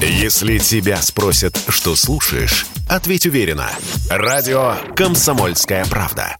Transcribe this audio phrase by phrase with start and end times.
[0.00, 3.70] Если тебя спросят, что слушаешь, ответь уверенно.
[4.10, 6.36] Радио «Комсомольская правда».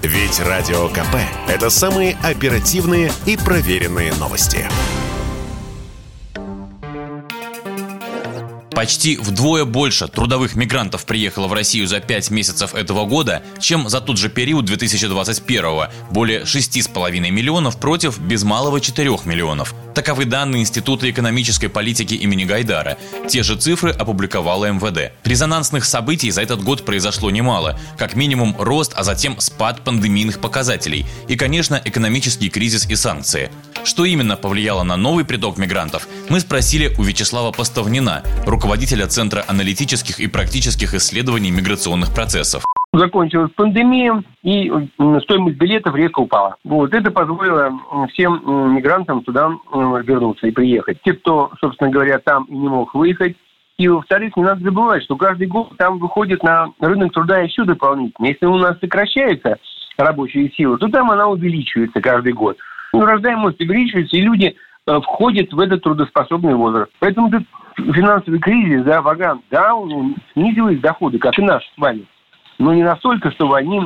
[0.00, 1.16] Ведь Радио КП–
[1.48, 4.64] это самые оперативные и проверенные новости.
[8.70, 14.00] Почти вдвое больше трудовых мигрантов приехало в Россию за 5 месяцев этого года, чем за
[14.00, 19.74] тот же период 2021– более 6,5 миллионов против без малого 4 миллионов.
[19.94, 22.96] Таковы данные Института экономической политики имени Гайдара.
[23.28, 25.12] Те же цифры опубликовала МВД.
[25.24, 27.78] Резонансных событий за этот год произошло немало.
[27.98, 31.06] Как минимум рост, а затем спад пандемийных показателей.
[31.28, 33.50] И, конечно, экономический кризис и санкции.
[33.84, 40.20] Что именно повлияло на новый приток мигрантов, мы спросили у Вячеслава Поставнина, руководителя Центра аналитических
[40.20, 42.64] и практических исследований миграционных процессов.
[42.92, 44.68] Закончилась пандемия, и
[45.22, 46.56] стоимость билетов резко упала.
[46.64, 47.70] Вот это позволило
[48.12, 51.00] всем мигрантам туда вернуться и приехать.
[51.04, 53.36] Те, кто, собственно говоря, там и не мог выехать,
[53.78, 58.26] и, во-вторых, не надо забывать, что каждый год там выходит на рынок труда еще дополнительно.
[58.26, 59.58] Если у нас сокращается
[59.96, 62.58] рабочая сила, то там она увеличивается каждый год.
[62.92, 66.90] Ну, рождаемость увеличивается, и люди э, входят в этот трудоспособный возраст.
[66.98, 67.44] Поэтому этот
[67.76, 72.04] финансовый кризис, да, Ваган, да, он снизил доходы, как и наш с вами.
[72.60, 73.80] Но не настолько, чтобы они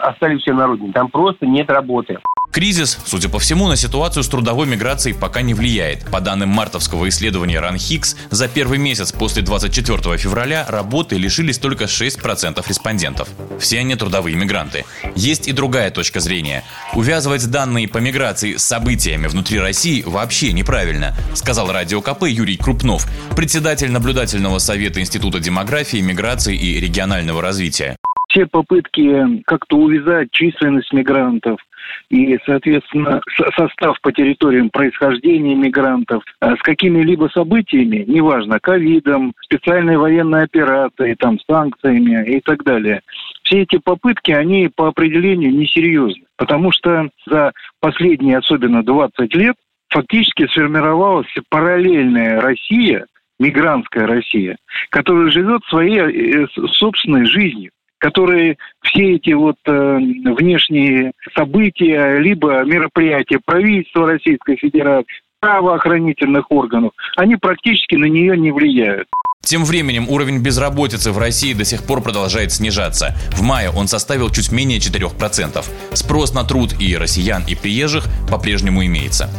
[0.00, 0.92] остались все народными.
[0.92, 2.18] Там просто нет работы.
[2.52, 6.08] Кризис, судя по всему, на ситуацию с трудовой миграцией пока не влияет.
[6.10, 12.64] По данным мартовского исследования РАНХИКС, за первый месяц после 24 февраля работы лишились только 6%
[12.68, 13.28] респондентов.
[13.58, 14.84] Все они трудовые мигранты.
[15.16, 16.62] Есть и другая точка зрения.
[16.94, 23.06] Увязывать данные по миграции с событиями внутри России вообще неправильно, сказал радио КП Юрий Крупнов,
[23.34, 27.96] председатель наблюдательного совета Института демографии, миграции и регионального развития
[28.30, 31.60] все попытки как-то увязать численность мигрантов
[32.08, 33.20] и, соответственно,
[33.56, 41.38] состав по территориям происхождения мигрантов а с какими-либо событиями, неважно, ковидом, специальной военной операцией, там,
[41.48, 43.00] санкциями и так далее.
[43.42, 49.56] Все эти попытки, они по определению несерьезны, потому что за последние, особенно 20 лет,
[49.88, 53.06] фактически сформировалась параллельная Россия,
[53.40, 54.56] мигрантская Россия,
[54.90, 63.38] которая живет своей э, собственной жизнью которые все эти вот э, внешние события, либо мероприятия
[63.44, 65.06] правительства Российской Федерации,
[65.40, 69.08] правоохранительных органов, они практически на нее не влияют.
[69.42, 73.14] Тем временем уровень безработицы в России до сих пор продолжает снижаться.
[73.32, 75.64] В мае он составил чуть менее 4%.
[75.94, 79.30] Спрос на труд и россиян, и приезжих по-прежнему имеется.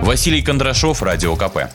[0.00, 1.70] Василий Кондрашов, Радио КП.